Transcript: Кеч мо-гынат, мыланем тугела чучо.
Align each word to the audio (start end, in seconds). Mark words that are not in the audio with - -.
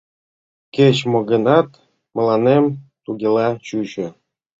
Кеч 0.75 0.97
мо-гынат, 1.11 1.69
мыланем 2.15 2.65
тугела 3.03 3.47
чучо. 3.65 4.07